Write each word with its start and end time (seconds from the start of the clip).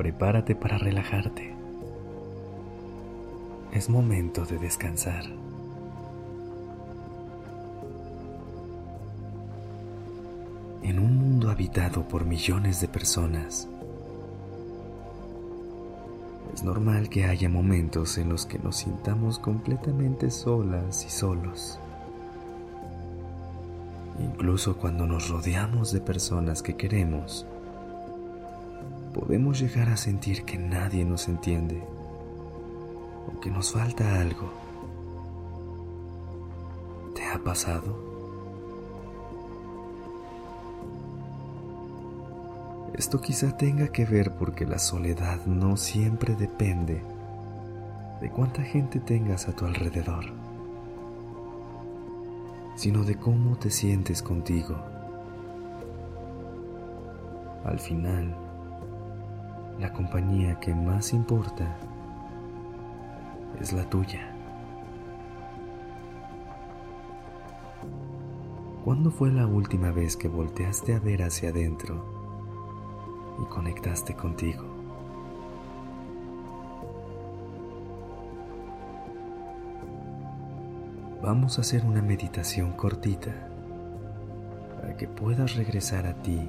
Prepárate 0.00 0.54
para 0.54 0.78
relajarte. 0.78 1.54
Es 3.70 3.90
momento 3.90 4.46
de 4.46 4.56
descansar. 4.56 5.24
En 10.82 10.98
un 10.98 11.16
mundo 11.18 11.50
habitado 11.50 12.08
por 12.08 12.24
millones 12.24 12.80
de 12.80 12.88
personas, 12.88 13.68
es 16.54 16.62
normal 16.62 17.10
que 17.10 17.26
haya 17.26 17.50
momentos 17.50 18.16
en 18.16 18.30
los 18.30 18.46
que 18.46 18.58
nos 18.58 18.76
sintamos 18.76 19.38
completamente 19.38 20.30
solas 20.30 21.04
y 21.04 21.10
solos. 21.10 21.78
Incluso 24.18 24.78
cuando 24.78 25.06
nos 25.06 25.28
rodeamos 25.28 25.92
de 25.92 26.00
personas 26.00 26.62
que 26.62 26.74
queremos, 26.74 27.44
podemos 29.20 29.60
llegar 29.60 29.90
a 29.90 29.98
sentir 29.98 30.44
que 30.44 30.56
nadie 30.56 31.04
nos 31.04 31.28
entiende 31.28 31.82
o 33.28 33.38
que 33.38 33.50
nos 33.50 33.72
falta 33.72 34.20
algo. 34.20 34.50
¿Te 37.14 37.26
ha 37.26 37.38
pasado? 37.38 38.10
Esto 42.94 43.20
quizá 43.20 43.56
tenga 43.56 43.88
que 43.88 44.06
ver 44.06 44.32
porque 44.36 44.64
la 44.64 44.78
soledad 44.78 45.44
no 45.44 45.76
siempre 45.76 46.34
depende 46.34 47.02
de 48.20 48.30
cuánta 48.30 48.62
gente 48.62 49.00
tengas 49.00 49.48
a 49.48 49.52
tu 49.52 49.66
alrededor, 49.66 50.24
sino 52.74 53.04
de 53.04 53.16
cómo 53.16 53.56
te 53.56 53.70
sientes 53.70 54.22
contigo. 54.22 54.76
Al 57.64 57.78
final, 57.78 58.34
la 59.80 59.92
compañía 59.94 60.60
que 60.60 60.74
más 60.74 61.14
importa 61.14 61.74
es 63.58 63.72
la 63.72 63.88
tuya. 63.88 64.20
¿Cuándo 68.84 69.10
fue 69.10 69.30
la 69.30 69.46
última 69.46 69.90
vez 69.90 70.16
que 70.16 70.28
volteaste 70.28 70.94
a 70.94 70.98
ver 70.98 71.22
hacia 71.22 71.48
adentro 71.48 72.04
y 73.42 73.44
conectaste 73.46 74.14
contigo? 74.14 74.64
Vamos 81.22 81.56
a 81.58 81.62
hacer 81.62 81.86
una 81.86 82.02
meditación 82.02 82.72
cortita 82.72 83.32
para 84.78 84.96
que 84.96 85.08
puedas 85.08 85.56
regresar 85.56 86.06
a 86.06 86.14
ti 86.14 86.48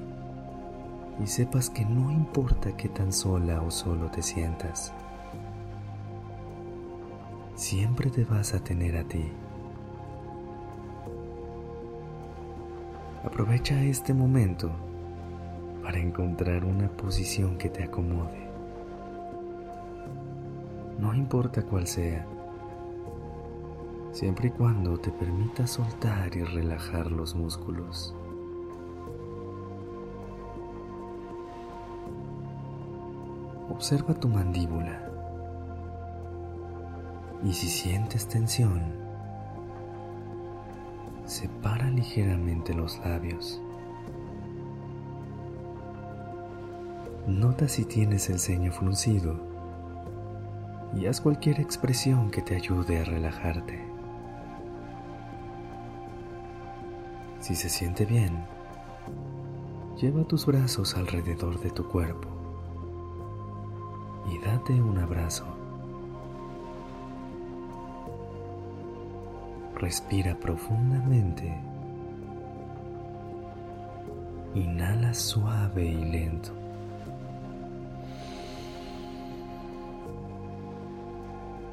y 1.21 1.27
sepas 1.27 1.69
que 1.69 1.85
no 1.85 2.11
importa 2.11 2.75
qué 2.75 2.89
tan 2.89 3.13
sola 3.13 3.61
o 3.61 3.69
solo 3.69 4.09
te 4.09 4.23
sientas, 4.23 4.91
siempre 7.55 8.09
te 8.09 8.25
vas 8.25 8.53
a 8.55 8.63
tener 8.63 8.97
a 8.97 9.03
ti. 9.03 9.31
Aprovecha 13.23 13.79
este 13.83 14.15
momento 14.15 14.71
para 15.83 15.99
encontrar 15.99 16.65
una 16.65 16.89
posición 16.89 17.57
que 17.57 17.69
te 17.69 17.83
acomode. 17.83 18.49
No 20.99 21.13
importa 21.13 21.61
cuál 21.63 21.85
sea, 21.85 22.25
siempre 24.11 24.47
y 24.47 24.51
cuando 24.51 24.97
te 24.97 25.11
permita 25.11 25.67
soltar 25.67 26.35
y 26.35 26.43
relajar 26.43 27.11
los 27.11 27.35
músculos. 27.35 28.15
Observa 33.81 34.13
tu 34.13 34.27
mandíbula 34.27 35.01
y 37.43 37.51
si 37.51 37.65
sientes 37.65 38.27
tensión, 38.27 38.79
separa 41.25 41.89
ligeramente 41.89 42.75
los 42.75 42.99
labios. 42.99 43.59
Nota 47.25 47.67
si 47.67 47.85
tienes 47.85 48.29
el 48.29 48.37
ceño 48.37 48.71
fruncido 48.71 49.39
y 50.93 51.07
haz 51.07 51.19
cualquier 51.19 51.59
expresión 51.59 52.29
que 52.29 52.43
te 52.43 52.55
ayude 52.55 52.99
a 52.99 53.03
relajarte. 53.03 53.83
Si 57.39 57.55
se 57.55 57.67
siente 57.67 58.05
bien, 58.05 58.45
lleva 59.99 60.23
tus 60.23 60.45
brazos 60.45 60.95
alrededor 60.95 61.59
de 61.59 61.71
tu 61.71 61.87
cuerpo 61.87 62.40
date 64.43 64.73
un 64.81 64.97
abrazo. 64.97 65.45
Respira 69.75 70.35
profundamente. 70.35 71.57
Inhala 74.53 75.13
suave 75.13 75.85
y 75.85 76.05
lento. 76.05 76.51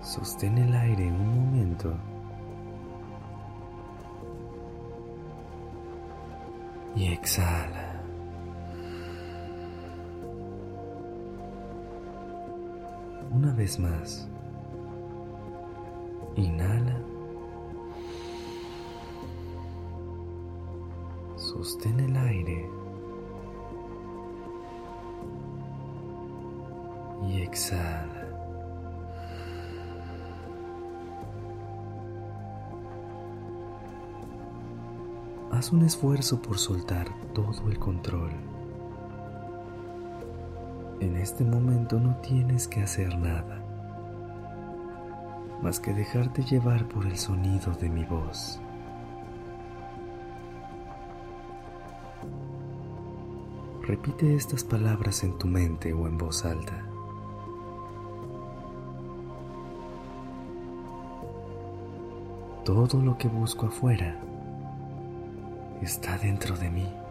Sostén 0.03 0.57
el 0.59 0.75
aire 0.75 1.09
un 1.09 1.35
momento. 1.35 1.95
Y 6.97 7.13
exhala. 7.13 7.88
Una 13.31 13.53
vez 13.53 13.79
más. 13.79 14.27
Inhala. 16.37 16.97
Sostén 21.37 22.01
el 22.01 22.17
aire. 22.17 22.71
Y 27.29 27.43
exhala. 27.43 28.29
Haz 35.51 35.73
un 35.73 35.83
esfuerzo 35.83 36.41
por 36.41 36.59
soltar 36.59 37.09
todo 37.35 37.69
el 37.69 37.79
control. 37.79 38.31
En 41.01 41.17
este 41.17 41.45
momento 41.45 42.01
no 42.01 42.17
tienes 42.17 42.67
que 42.67 42.83
hacer 42.83 43.17
nada, 43.17 43.63
más 45.63 45.79
que 45.79 45.95
dejarte 45.95 46.43
llevar 46.43 46.89
por 46.89 47.07
el 47.07 47.17
sonido 47.17 47.73
de 47.75 47.89
mi 47.89 48.05
voz. 48.05 48.61
Repite 53.87 54.35
estas 54.35 54.65
palabras 54.65 55.23
en 55.23 55.39
tu 55.39 55.47
mente 55.47 55.93
o 55.93 56.09
en 56.09 56.19
voz 56.19 56.45
alta. 56.45 56.85
Todo 62.65 63.01
lo 63.01 63.17
que 63.17 63.29
busco 63.29 63.67
afuera 63.67 64.21
está 65.81 66.19
dentro 66.19 66.57
de 66.57 66.71
mí. 66.71 67.08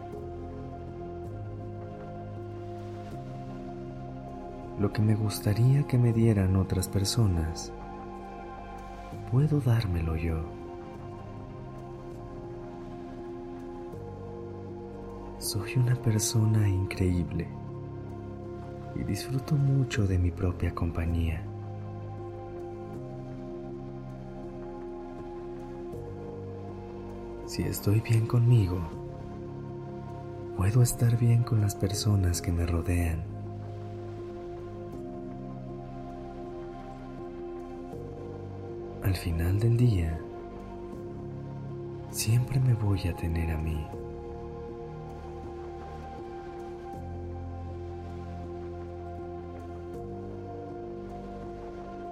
Lo 4.88 4.94
que 4.94 5.02
me 5.02 5.16
gustaría 5.16 5.86
que 5.86 5.98
me 5.98 6.14
dieran 6.14 6.56
otras 6.56 6.88
personas, 6.88 7.74
puedo 9.30 9.60
dármelo 9.60 10.16
yo. 10.16 10.42
Soy 15.36 15.74
una 15.76 15.94
persona 15.94 16.66
increíble 16.66 17.46
y 18.96 19.04
disfruto 19.04 19.56
mucho 19.56 20.06
de 20.06 20.18
mi 20.18 20.30
propia 20.30 20.74
compañía. 20.74 21.44
Si 27.44 27.62
estoy 27.62 28.00
bien 28.00 28.26
conmigo, 28.26 28.80
puedo 30.56 30.80
estar 30.80 31.18
bien 31.18 31.42
con 31.42 31.60
las 31.60 31.74
personas 31.74 32.40
que 32.40 32.52
me 32.52 32.64
rodean. 32.64 33.37
Al 39.02 39.14
final 39.14 39.58
del 39.58 39.76
día, 39.76 40.18
siempre 42.10 42.58
me 42.60 42.74
voy 42.74 43.00
a 43.08 43.14
tener 43.14 43.50
a 43.52 43.56
mí. 43.56 43.86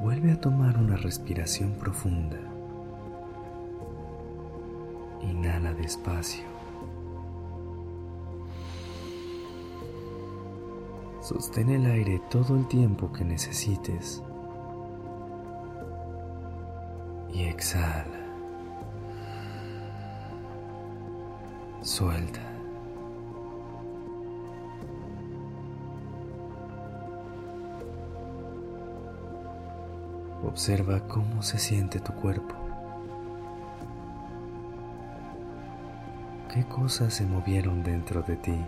Vuelve 0.00 0.30
a 0.30 0.40
tomar 0.40 0.78
una 0.78 0.96
respiración 0.96 1.72
profunda. 1.72 2.38
Inhala 5.22 5.74
despacio. 5.74 6.44
Sostén 11.20 11.70
el 11.70 11.86
aire 11.86 12.22
todo 12.30 12.54
el 12.54 12.68
tiempo 12.68 13.12
que 13.12 13.24
necesites. 13.24 14.22
Y 17.36 17.42
exhala. 17.44 18.06
Suelta. 21.82 22.40
Observa 30.42 31.06
cómo 31.08 31.42
se 31.42 31.58
siente 31.58 32.00
tu 32.00 32.14
cuerpo. 32.14 32.54
¿Qué 36.54 36.64
cosas 36.64 37.12
se 37.12 37.26
movieron 37.26 37.82
dentro 37.82 38.22
de 38.22 38.36
ti? 38.36 38.64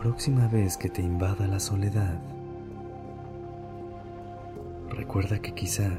Próxima 0.00 0.48
vez 0.48 0.78
que 0.78 0.88
te 0.88 1.02
invada 1.02 1.46
la 1.46 1.60
soledad, 1.60 2.18
recuerda 4.88 5.40
que 5.40 5.52
quizá 5.52 5.90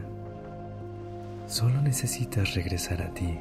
solo 1.46 1.80
necesitas 1.84 2.56
regresar 2.56 3.04
a 3.04 3.14
ti. 3.14 3.38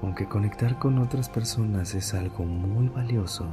Aunque 0.00 0.28
conectar 0.28 0.78
con 0.78 1.00
otras 1.00 1.28
personas 1.28 1.96
es 1.96 2.14
algo 2.14 2.44
muy 2.44 2.86
valioso, 2.86 3.46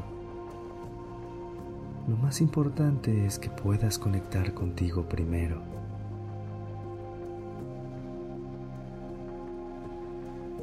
lo 2.08 2.16
más 2.16 2.40
importante 2.40 3.26
es 3.26 3.40
que 3.40 3.50
puedas 3.50 3.98
conectar 3.98 4.54
contigo 4.54 5.10
primero. 5.10 5.60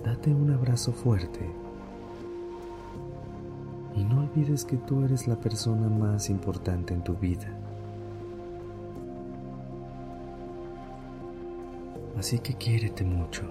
Date 0.05 0.33
un 0.33 0.53
abrazo 0.53 0.93
fuerte 0.93 1.66
y 3.97 4.05
no 4.05 4.21
olvides 4.21 4.65
que 4.65 4.77
tú 4.77 5.05
eres 5.05 5.27
la 5.27 5.37
persona 5.37 5.89
más 5.89 6.29
importante 6.29 6.93
en 6.93 7.03
tu 7.03 7.15
vida. 7.15 7.49
Así 12.19 12.39
que 12.39 12.55
quiérete 12.55 13.05
mucho 13.05 13.43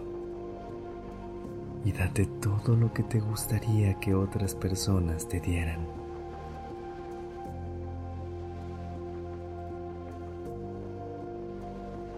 y 1.84 1.92
date 1.92 2.26
todo 2.42 2.76
lo 2.76 2.92
que 2.94 3.04
te 3.04 3.20
gustaría 3.20 4.00
que 4.00 4.16
otras 4.16 4.56
personas 4.56 5.28
te 5.28 5.40
dieran. 5.40 5.80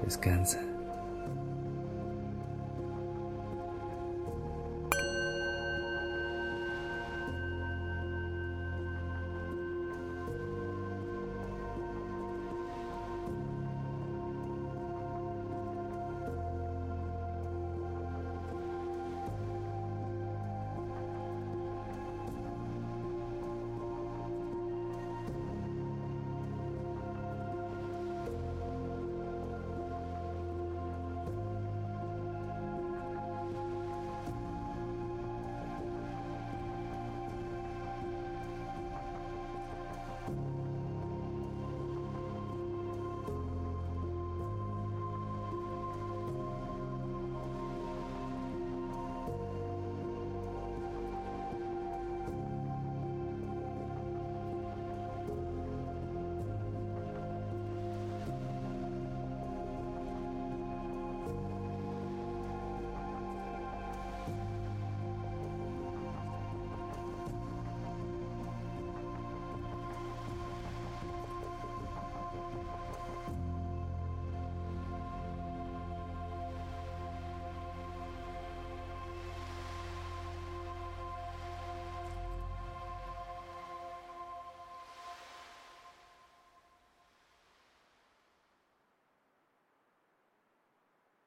Descansa. 0.04 0.77